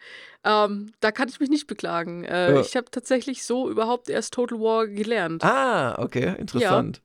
[0.44, 2.24] ähm, da kann ich mich nicht beklagen.
[2.24, 2.60] Äh, ja.
[2.60, 5.42] Ich habe tatsächlich so überhaupt erst Total War gelernt.
[5.44, 6.98] Ah, okay, interessant.
[6.98, 7.02] Ja,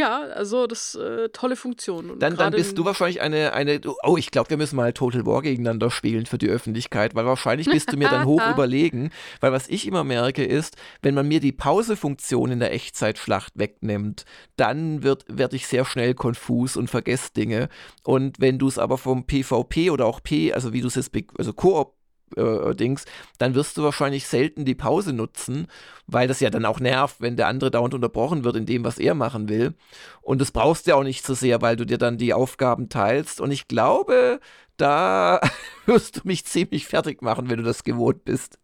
[0.00, 2.18] also das äh, tolle Funktion.
[2.18, 5.42] dann, dann bist du wahrscheinlich eine, eine oh, ich glaube, wir müssen mal Total War
[5.42, 9.68] gegeneinander spielen für die Öffentlichkeit, weil wahrscheinlich bist du mir dann hoch überlegen, weil was
[9.68, 14.24] ich immer merke ist, wenn man mir die Pausefunktion in der Echtzeitschlacht wegnimmt,
[14.56, 17.68] dann wird werde ich sehr schnell konfus und vergesse Dinge
[18.02, 21.12] und wenn du es aber vom PvP oder auch P, also wie du es jetzt
[21.36, 22.01] also Koop
[22.36, 23.04] äh, Dings,
[23.38, 25.66] dann wirst du wahrscheinlich selten die Pause nutzen,
[26.06, 28.98] weil das ja dann auch nervt, wenn der andere dauernd unterbrochen wird in dem, was
[28.98, 29.74] er machen will.
[30.20, 32.88] Und das brauchst du ja auch nicht so sehr, weil du dir dann die Aufgaben
[32.88, 33.40] teilst.
[33.40, 34.40] Und ich glaube,
[34.76, 35.40] da
[35.86, 38.58] wirst du mich ziemlich fertig machen, wenn du das gewohnt bist.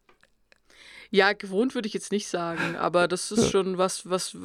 [1.11, 4.37] Ja, gewohnt würde ich jetzt nicht sagen, aber das ist schon was, was,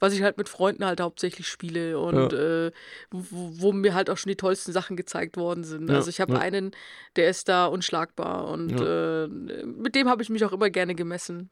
[0.00, 2.66] was ich halt mit Freunden halt hauptsächlich spiele und ja.
[2.66, 2.72] äh,
[3.10, 5.88] wo, wo, mir halt auch schon die tollsten Sachen gezeigt worden sind.
[5.88, 5.96] Ja.
[5.96, 6.40] Also ich habe ja.
[6.40, 6.72] einen,
[7.14, 11.50] der ist da unschlagbar und äh, mit dem habe ich mich auch immer gerne gemessen.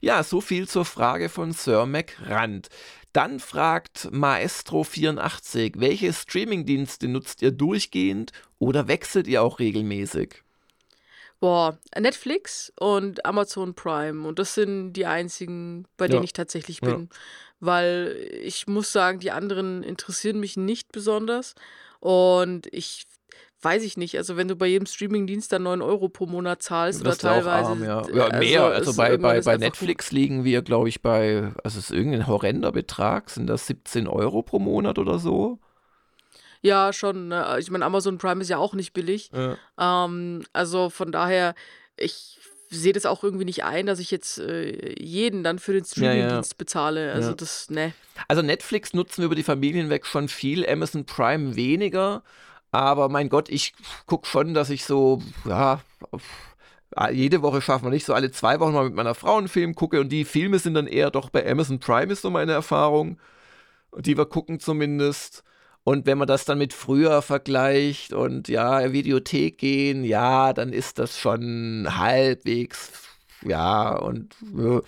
[0.00, 2.68] Ja, so viel zur Frage von Sir McRand.
[3.12, 10.42] Dann fragt Maestro84, welche Streamingdienste nutzt ihr durchgehend oder wechselt ihr auch regelmäßig?
[11.40, 14.26] Boah, Netflix und Amazon Prime.
[14.26, 16.24] Und das sind die einzigen, bei denen Ja.
[16.24, 16.94] ich tatsächlich Ja.
[16.94, 17.08] bin.
[17.60, 21.54] Weil ich muss sagen, die anderen interessieren mich nicht besonders.
[22.00, 23.06] Und ich
[23.62, 27.00] weiß ich nicht, also wenn du bei jedem Streamingdienst dann 9 Euro pro Monat zahlst
[27.00, 27.70] oder teilweise.
[27.70, 28.02] arm, ja.
[28.14, 28.62] Ja, also mehr.
[28.64, 32.70] Also bei, bei, bei Netflix liegen wir, glaube ich, bei, also es ist irgendein horrender
[32.72, 35.58] Betrag, sind das 17 Euro pro Monat oder so?
[36.62, 37.28] Ja, schon.
[37.28, 37.56] Ne?
[37.58, 39.30] Ich meine, Amazon Prime ist ja auch nicht billig.
[39.32, 39.56] Ja.
[39.78, 41.54] Ähm, also von daher,
[41.96, 42.38] ich
[42.68, 46.52] sehe das auch irgendwie nicht ein, dass ich jetzt äh, jeden dann für den Streamingdienst
[46.52, 46.58] ja, ja.
[46.58, 47.12] bezahle.
[47.12, 47.92] Also das, ne.
[48.28, 52.22] Also Netflix nutzen wir über die Familien weg schon viel, Amazon Prime weniger.
[52.72, 53.74] Aber mein Gott, ich
[54.06, 55.80] gucke schon, dass ich so, ja,
[57.12, 59.74] jede Woche schaffen wir nicht, so alle zwei Wochen mal mit meiner Frau einen Film
[59.74, 63.18] gucke und die Filme sind dann eher doch bei Amazon Prime, ist so meine Erfahrung.
[63.98, 65.42] Die wir gucken zumindest.
[65.86, 70.98] Und wenn man das dann mit früher vergleicht und ja, Videothek gehen, ja, dann ist
[70.98, 72.90] das schon halbwegs
[73.44, 74.80] ja, und ja.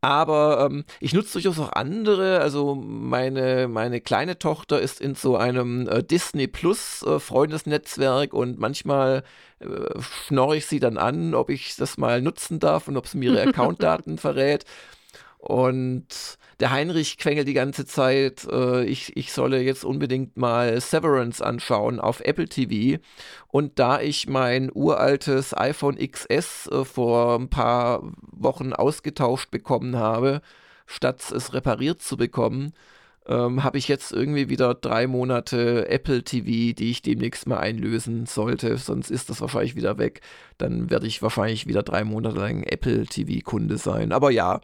[0.00, 2.40] aber ähm, ich nutze durchaus auch andere.
[2.40, 8.58] Also meine, meine kleine Tochter ist in so einem äh, Disney Plus äh, Freundesnetzwerk und
[8.58, 9.22] manchmal
[9.60, 9.66] äh,
[10.26, 13.30] schnorre ich sie dann an, ob ich das mal nutzen darf und ob sie mir
[13.30, 14.64] ihre Accountdaten verrät.
[15.42, 21.42] Und der Heinrich quengelt die ganze Zeit, äh, ich, ich solle jetzt unbedingt mal Severance
[21.42, 23.02] anschauen auf Apple TV.
[23.48, 30.42] Und da ich mein uraltes iPhone XS äh, vor ein paar Wochen ausgetauscht bekommen habe,
[30.86, 32.72] statt es repariert zu bekommen,
[33.26, 38.26] ähm, habe ich jetzt irgendwie wieder drei Monate Apple TV, die ich demnächst mal einlösen
[38.26, 38.78] sollte.
[38.78, 40.20] Sonst ist das wahrscheinlich wieder weg.
[40.56, 44.12] Dann werde ich wahrscheinlich wieder drei Monate lang Apple TV-Kunde sein.
[44.12, 44.60] Aber ja,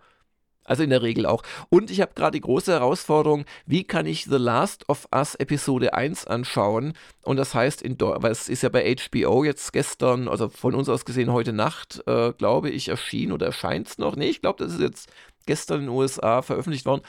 [0.68, 1.42] also in der Regel auch.
[1.70, 5.94] Und ich habe gerade die große Herausforderung, wie kann ich The Last of Us Episode
[5.94, 6.92] 1 anschauen?
[7.22, 10.88] Und das heißt, in weil es ist ja bei HBO jetzt gestern, also von uns
[10.88, 14.16] aus gesehen heute Nacht, äh, glaube ich, erschienen oder erscheint es noch?
[14.16, 15.10] Nee, ich glaube, das ist jetzt
[15.46, 17.02] gestern in den USA veröffentlicht worden.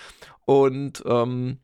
[0.45, 1.59] Und ähm,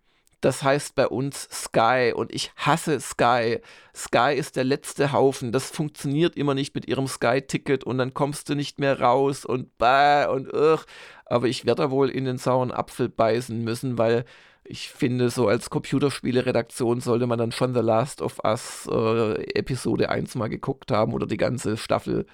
[0.45, 3.61] das heißt bei uns Sky und ich hasse Sky.
[3.95, 5.51] Sky ist der letzte Haufen.
[5.51, 9.75] Das funktioniert immer nicht mit ihrem Sky-Ticket und dann kommst du nicht mehr raus und
[9.79, 10.85] bäh und ugh.
[11.25, 14.23] Aber ich werde da wohl in den sauren Apfel beißen müssen, weil
[14.63, 20.09] ich finde, so als Computerspiele-Redaktion sollte man dann schon The Last of Us äh, Episode
[20.09, 22.27] 1 mal geguckt haben oder die ganze Staffel.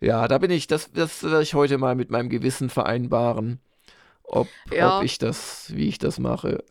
[0.00, 3.58] Ja, da bin ich, das, das werde ich heute mal mit meinem Gewissen vereinbaren
[4.24, 4.98] ob, ja.
[4.98, 6.64] ob ich das, wie ich das mache.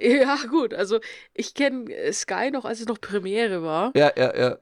[0.00, 0.98] Ja, gut, also
[1.34, 3.92] ich kenne äh, Sky noch, als es noch Premiere war.
[3.94, 4.58] Ja, ja, ja.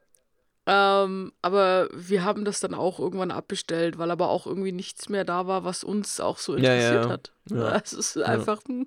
[0.67, 5.23] Ähm, aber wir haben das dann auch irgendwann abbestellt, weil aber auch irgendwie nichts mehr
[5.23, 7.09] da war, was uns auch so interessiert ja, ja.
[7.09, 7.31] hat.
[7.49, 7.81] Ja.
[7.83, 8.61] Es ist einfach.
[8.67, 8.85] Hm,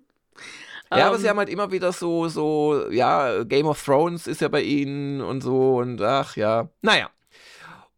[0.95, 4.43] ja, aber sie ähm, haben halt immer wieder so, so, ja, Game of Thrones ist
[4.43, 6.69] ja bei ihnen und so und ach ja.
[6.83, 7.11] Naja.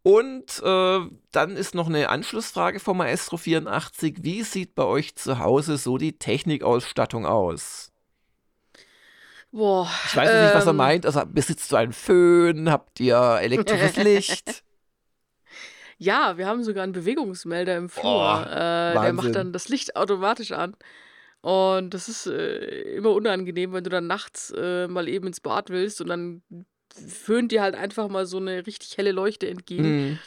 [0.03, 1.01] Und äh,
[1.33, 4.19] dann ist noch eine Anschlussfrage vom Maestro 84.
[4.21, 7.90] Wie sieht bei euch zu Hause so die Technikausstattung aus?
[9.55, 11.07] Boah, ich weiß ähm, nicht, was er ähm, meint.
[11.07, 12.69] Also besitzt du einen Föhn?
[12.69, 14.64] Habt ihr elektrisches Licht?
[15.97, 18.45] Ja, wir haben sogar einen Bewegungsmelder im Flur.
[18.45, 20.75] Oh, äh, der macht dann das Licht automatisch an.
[21.40, 25.71] Und das ist äh, immer unangenehm, wenn du dann nachts äh, mal eben ins Bad
[25.71, 26.43] willst und dann
[27.09, 30.09] föhnt dir halt einfach mal so eine richtig helle Leuchte entgegen.
[30.09, 30.19] Mhm.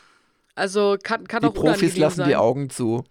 [0.55, 2.29] Also kann, kann die auch Profis lassen sein.
[2.29, 3.03] die Augen zu.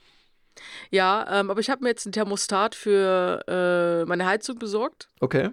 [0.90, 5.10] Ja, ähm, aber ich habe mir jetzt ein Thermostat für äh, meine Heizung besorgt.
[5.20, 5.50] Okay.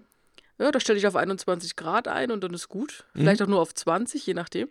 [0.63, 3.03] Ja, da stelle ich auf 21 Grad ein und dann ist gut.
[3.13, 3.47] Vielleicht mhm.
[3.47, 4.69] auch nur auf 20, je nachdem.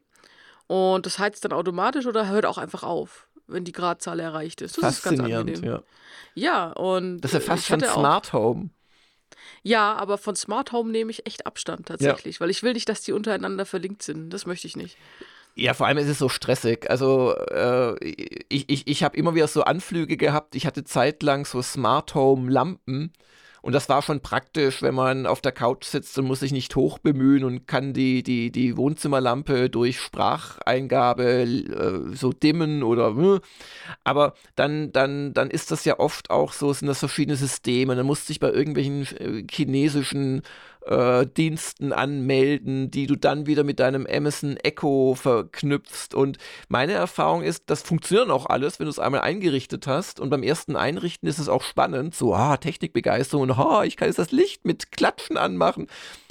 [0.66, 4.82] Und das heizt dann automatisch oder hört auch einfach auf, wenn die Gradzahl erreicht ist.
[4.82, 5.62] Das ist ganz angenehm.
[5.62, 5.82] Ja.
[6.34, 7.20] ja, und.
[7.20, 8.70] Das ist ja fast schon Smart Home.
[9.62, 12.40] Ja, aber von Smart Home nehme ich echt Abstand tatsächlich, ja.
[12.40, 14.30] weil ich will nicht, dass die untereinander verlinkt sind.
[14.30, 14.96] Das möchte ich nicht.
[15.54, 16.90] Ja, vor allem ist es so stressig.
[16.90, 18.02] Also äh,
[18.48, 20.54] ich, ich, ich habe immer wieder so Anflüge gehabt.
[20.54, 23.12] Ich hatte zeitlang so Smart Home Lampen
[23.62, 26.74] und das war schon praktisch, wenn man auf der Couch sitzt und muss sich nicht
[26.74, 33.16] hoch bemühen und kann die, die, die Wohnzimmerlampe durch Spracheingabe äh, so dimmen oder.
[33.16, 33.40] Äh.
[34.02, 37.94] Aber dann, dann, dann ist das ja oft auch so, sind das verschiedene Systeme.
[37.94, 40.42] Dann musst du dich bei irgendwelchen äh, chinesischen
[40.86, 46.14] äh, Diensten anmelden, die du dann wieder mit deinem Amazon Echo verknüpfst.
[46.14, 50.20] Und meine Erfahrung ist, das funktioniert auch alles, wenn du es einmal eingerichtet hast.
[50.20, 54.08] Und beim ersten Einrichten ist es auch spannend, so, ah, Technikbegeisterung und ah, ich kann
[54.08, 55.86] jetzt das Licht mit Klatschen anmachen.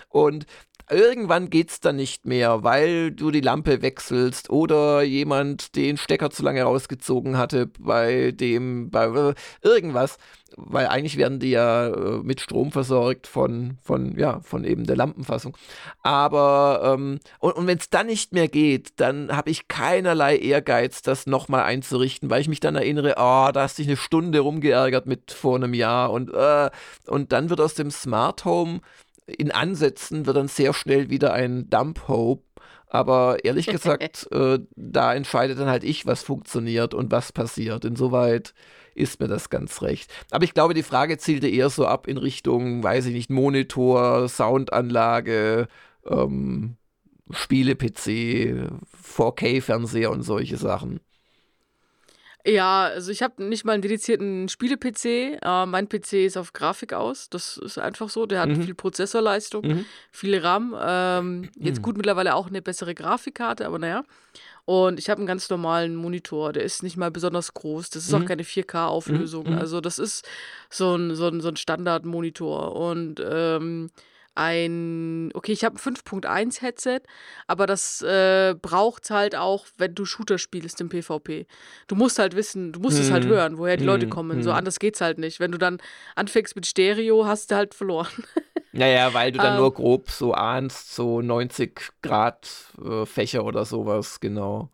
[0.09, 0.45] Und
[0.91, 6.29] irgendwann geht es dann nicht mehr, weil du die Lampe wechselst oder jemand den Stecker
[6.29, 10.17] zu lange rausgezogen hatte bei dem, bei irgendwas.
[10.57, 14.97] Weil eigentlich werden die ja äh, mit Strom versorgt von, von, ja, von eben der
[14.97, 15.55] Lampenfassung.
[16.03, 21.01] Aber, ähm, und, und wenn es dann nicht mehr geht, dann habe ich keinerlei Ehrgeiz,
[21.03, 24.39] das nochmal einzurichten, weil ich mich dann erinnere, oh, da hast du dich eine Stunde
[24.39, 26.69] rumgeärgert mit vor einem Jahr und, äh,
[27.07, 28.81] und dann wird aus dem Smart Home
[29.25, 32.43] in Ansätzen wird dann sehr schnell wieder ein Dump Hope.
[32.87, 37.85] Aber ehrlich gesagt, äh, da entscheidet dann halt ich, was funktioniert und was passiert.
[37.85, 38.53] Insoweit
[38.93, 40.11] ist mir das ganz recht.
[40.31, 44.27] Aber ich glaube, die Frage zielte eher so ab in Richtung, weiß ich nicht, Monitor,
[44.27, 45.67] Soundanlage,
[46.05, 46.75] ähm,
[47.29, 48.67] Spiele-PC,
[49.01, 50.99] 4K-Fernseher und solche Sachen.
[52.45, 55.39] Ja, also ich habe nicht mal einen dedizierten Spiele-PC.
[55.41, 57.29] Äh, mein PC ist auf Grafik aus.
[57.29, 58.25] Das ist einfach so.
[58.25, 58.63] Der hat mhm.
[58.63, 59.85] viel Prozessorleistung, mhm.
[60.11, 60.75] viel RAM.
[60.79, 61.83] Ähm, jetzt mhm.
[61.83, 64.03] gut mittlerweile auch eine bessere Grafikkarte, aber naja.
[64.65, 66.53] Und ich habe einen ganz normalen Monitor.
[66.53, 67.89] Der ist nicht mal besonders groß.
[67.89, 68.25] Das ist auch mhm.
[68.25, 69.51] keine 4K-Auflösung.
[69.51, 69.57] Mhm.
[69.57, 70.27] Also das ist
[70.69, 72.75] so ein, so ein, so ein Standard-Monitor.
[72.75, 73.89] Und ähm,
[74.35, 77.01] ein, okay, ich habe ein 5.1 Headset,
[77.47, 81.47] aber das äh, braucht halt auch, wenn du Shooter spielst im PvP.
[81.87, 83.05] Du musst halt wissen, du musst hm.
[83.05, 83.29] es halt mhm.
[83.29, 83.87] hören, woher die hm.
[83.87, 84.37] Leute kommen.
[84.37, 84.43] Hm.
[84.43, 84.57] So mhm.
[84.57, 85.39] anders geht's halt nicht.
[85.39, 85.79] Wenn du dann
[86.15, 88.11] anfängst mit Stereo, hast du halt verloren.
[88.73, 92.47] Naja, weil du dann ähm, nur grob so ahnst, so 90 Grad
[92.81, 94.71] äh, Fächer oder sowas, genau.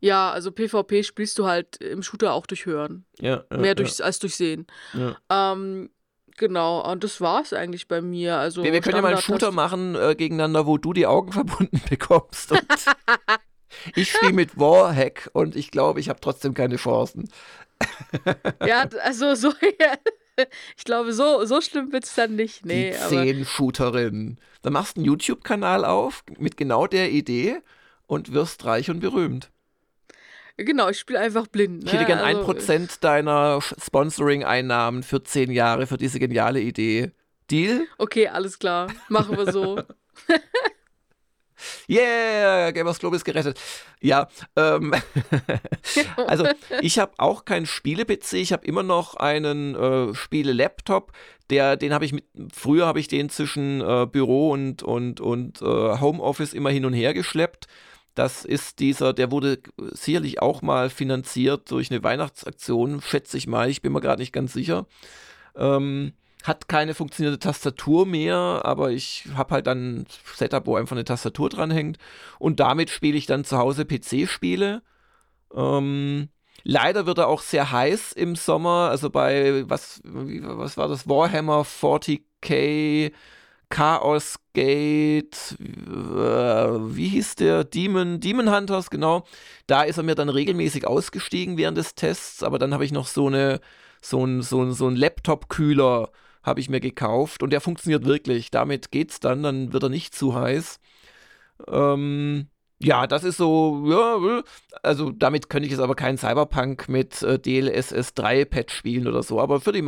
[0.00, 3.04] Ja, also PvP spielst du halt im Shooter auch durch Hören.
[3.20, 3.44] Ja.
[3.50, 4.06] ja Mehr durchs, ja.
[4.06, 4.66] als durch Sehen.
[4.92, 5.16] Ja.
[5.30, 5.90] Ähm,
[6.38, 8.36] Genau, und das war es eigentlich bei mir.
[8.36, 11.32] Also wir, wir können ja mal einen Shooter machen äh, gegeneinander, wo du die Augen
[11.32, 12.52] verbunden bekommst.
[12.52, 12.66] Und
[13.94, 17.28] ich spiele mit Warhack und ich glaube, ich habe trotzdem keine Chancen.
[18.64, 19.52] ja, also so.
[20.76, 22.64] ich glaube, so, so schlimm wird es dann nicht.
[22.64, 24.38] Nee, die Zehn-Shooterin.
[24.62, 27.58] Dann machst du einen YouTube-Kanal auf mit genau der Idee
[28.06, 29.50] und wirst reich und berühmt.
[30.58, 31.84] Genau, ich spiele einfach blind.
[31.84, 31.86] Ne?
[31.86, 37.12] Ich hätte gern also, ein Prozent deiner Sponsoring-Einnahmen für zehn Jahre für diese geniale Idee.
[37.48, 37.86] Deal?
[37.96, 38.92] Okay, alles klar.
[39.08, 39.80] Machen wir so.
[41.88, 43.60] Yeah, Gamers Globe ist gerettet.
[44.00, 44.94] Ja, ähm,
[46.28, 46.46] also
[46.80, 51.12] ich habe auch keinen Spiele-PC, ich habe immer noch einen äh, Spiele-Laptop.
[51.50, 55.60] Der, den habe ich mit, früher habe ich den zwischen äh, Büro und, und, und
[55.62, 57.66] äh, Homeoffice immer hin und her geschleppt.
[58.18, 59.60] Das ist dieser, der wurde
[59.92, 64.32] sicherlich auch mal finanziert durch eine Weihnachtsaktion, schätze ich mal, ich bin mir gerade nicht
[64.32, 64.86] ganz sicher.
[65.54, 70.96] Ähm, hat keine funktionierende Tastatur mehr, aber ich habe halt dann ein Setup, wo einfach
[70.96, 71.98] eine Tastatur dranhängt.
[72.40, 74.82] Und damit spiele ich dann zu Hause PC-Spiele.
[75.54, 76.28] Ähm,
[76.64, 78.88] leider wird er auch sehr heiß im Sommer.
[78.90, 81.08] Also bei, was, was war das?
[81.08, 83.12] Warhammer 40k,
[83.70, 87.64] Chaos Gate, äh, wie hieß der?
[87.64, 89.24] Demon, Demon Hunters, genau.
[89.66, 93.06] Da ist er mir dann regelmäßig ausgestiegen während des Tests, aber dann habe ich noch
[93.06, 93.60] so eine
[94.00, 96.10] so ein, so ein, so ein Laptop-Kühler
[96.42, 98.50] habe ich mir gekauft und der funktioniert wirklich.
[98.50, 100.80] Damit geht's dann, dann wird er nicht zu heiß.
[101.66, 102.48] Ähm,
[102.80, 104.42] ja, das ist so, ja,
[104.82, 109.24] also damit könnte ich jetzt aber keinen Cyberpunk mit äh, DLSS 3 Patch spielen oder
[109.24, 109.84] so, aber für die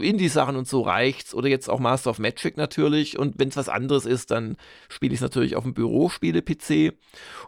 [0.00, 1.34] Indie-Sachen und so reicht's.
[1.34, 3.18] Oder jetzt auch Master of Magic natürlich.
[3.18, 4.56] Und wenn es was anderes ist, dann
[4.88, 6.92] spiele ich es natürlich auf dem Bürospiele-PC.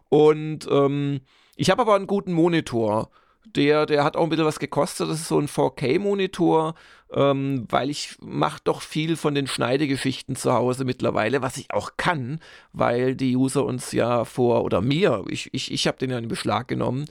[0.09, 1.20] Und ähm,
[1.55, 3.11] ich habe aber einen guten Monitor.
[3.46, 5.09] Der, der hat auch ein bisschen was gekostet.
[5.09, 6.74] Das ist so ein 4K-Monitor,
[7.12, 11.92] ähm, weil ich mache doch viel von den Schneidegeschichten zu Hause mittlerweile, was ich auch
[11.96, 12.40] kann,
[12.72, 16.29] weil die User uns ja vor, oder mir, ich, ich, ich habe den ja in
[16.29, 17.07] Beschlag genommen,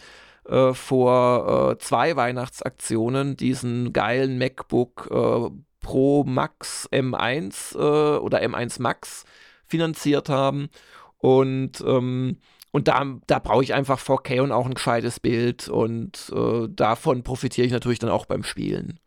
[0.47, 8.81] äh, vor äh, zwei Weihnachtsaktionen diesen geilen MacBook äh, Pro Max M1 äh, oder M1
[8.81, 9.25] Max
[9.65, 10.69] finanziert haben.
[11.17, 12.37] Und ähm,
[12.71, 17.23] und da, da brauche ich einfach 4K und auch ein gescheites Bild und äh, davon
[17.23, 18.99] profitiere ich natürlich dann auch beim Spielen.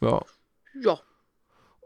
[0.00, 0.20] Ja.
[0.82, 1.00] Ja.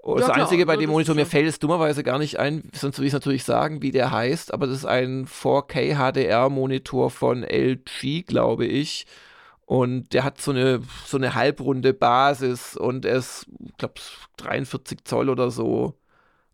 [0.02, 2.98] Und das ja, Einzige bei dem Monitor, mir fällt es dummerweise gar nicht ein, sonst
[2.98, 8.26] würde ich natürlich sagen, wie der heißt, aber das ist ein 4K HDR-Monitor von LG,
[8.26, 9.06] glaube ich.
[9.64, 13.94] Und der hat so eine, so eine halbrunde Basis und er ist, ich glaube,
[14.38, 15.94] 43 Zoll oder so.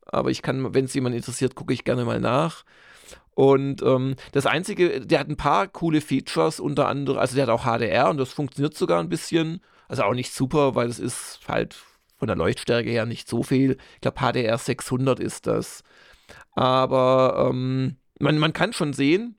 [0.05, 2.65] Aber ich kann, wenn es jemand interessiert, gucke ich gerne mal nach.
[3.39, 7.51] Und ähm, das Einzige, der hat ein paar coole Features, unter anderem, also der hat
[7.51, 9.61] auch HDR und das funktioniert sogar ein bisschen.
[9.87, 11.77] Also auch nicht super, weil es ist halt
[12.17, 13.77] von der Leuchtstärke her nicht so viel.
[13.95, 15.85] Ich glaube, HDR 600 ist das.
[16.57, 19.37] Aber ähm, man, man kann schon sehen,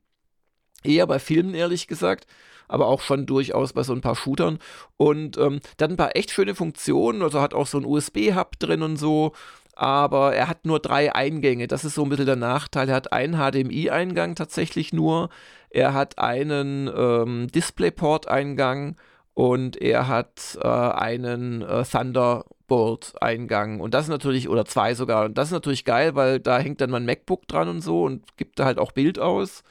[0.81, 2.25] eher bei Filmen ehrlich gesagt,
[2.69, 4.59] aber auch schon durchaus bei so ein paar Shootern.
[4.95, 8.81] Und ähm, hat ein paar echt schöne Funktionen, also hat auch so ein USB-Hub drin
[8.81, 9.33] und so
[9.79, 11.67] aber er hat nur drei Eingänge.
[11.67, 12.89] Das ist so ein bisschen der Nachteil.
[12.89, 15.29] Er hat einen HDMI-Eingang tatsächlich nur.
[15.69, 18.97] Er hat einen ähm, DisplayPort-Eingang
[19.33, 23.79] und er hat äh, einen äh, Thunderbolt-Eingang.
[23.79, 25.23] Und das ist natürlich, oder zwei sogar.
[25.23, 28.35] Und das ist natürlich geil, weil da hängt dann mein MacBook dran und so und
[28.35, 29.63] gibt da halt auch Bild aus.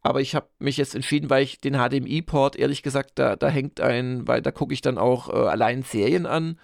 [0.00, 3.80] Aber ich habe mich jetzt entschieden, weil ich den HDMI-Port, ehrlich gesagt, da, da hängt
[3.80, 6.56] ein, weil da gucke ich dann auch äh, allein Serien an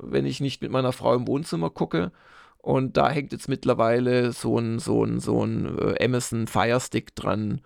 [0.00, 2.12] wenn ich nicht mit meiner Frau im Wohnzimmer gucke.
[2.58, 7.14] Und da hängt jetzt mittlerweile so ein, so ein, so ein äh, Amazon Fire Stick
[7.14, 7.60] dran.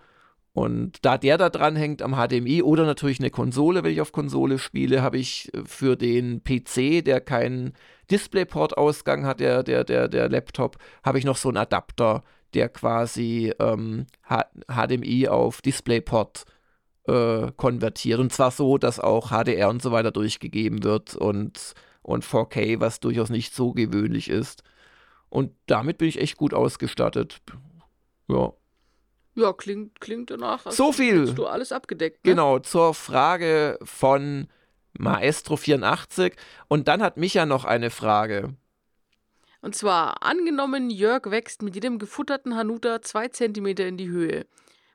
[0.53, 4.11] Und da der da dran hängt am HDMI oder natürlich eine Konsole, wenn ich auf
[4.11, 7.73] Konsole spiele, habe ich für den PC, der keinen
[8.11, 13.51] DisplayPort-Ausgang hat, der, der, der, der Laptop, habe ich noch so einen Adapter, der quasi
[13.59, 14.05] ähm,
[14.67, 16.45] HDMI auf DisplayPort
[17.07, 18.19] äh, konvertiert.
[18.19, 22.99] Und zwar so, dass auch HDR und so weiter durchgegeben wird und und 4K, was
[22.99, 24.63] durchaus nicht so gewöhnlich ist.
[25.29, 27.41] Und damit bin ich echt gut ausgestattet.
[28.27, 28.53] Ja.
[29.35, 30.69] Ja, klingt, klingt danach.
[30.69, 31.27] so viel.
[31.27, 32.23] Hast du alles abgedeckt.
[32.23, 32.31] Ne?
[32.31, 34.47] Genau, zur Frage von
[34.99, 36.33] Maestro84.
[36.67, 38.55] Und dann hat Micha noch eine Frage.
[39.61, 44.45] Und zwar, angenommen, Jörg wächst mit jedem gefutterten Hanuta zwei Zentimeter in die Höhe.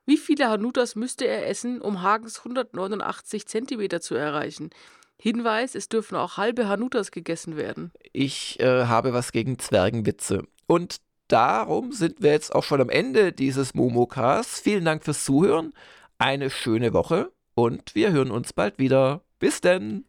[0.05, 4.71] Wie viele Hanutas müsste er essen, um Hagens 189 Zentimeter zu erreichen?
[5.21, 7.93] Hinweis, es dürfen auch halbe Hanutas gegessen werden.
[8.13, 10.45] Ich äh, habe was gegen Zwergenwitze.
[10.67, 14.61] Und darum sind wir jetzt auch schon am Ende dieses Momokas.
[14.61, 15.73] Vielen Dank fürs Zuhören.
[16.19, 19.23] Eine schöne Woche und wir hören uns bald wieder.
[19.41, 20.05] Bis denn.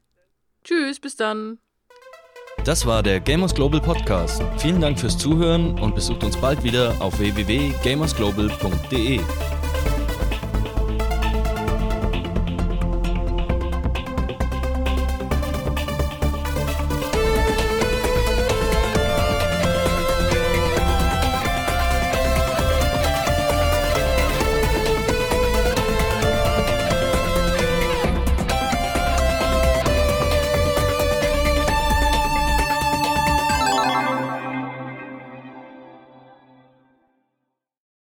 [0.63, 1.57] Tschüss, bis dann.
[2.65, 4.43] Das war der Gamers Global Podcast.
[4.57, 9.21] Vielen Dank fürs Zuhören und besucht uns bald wieder auf www.gamersglobal.de.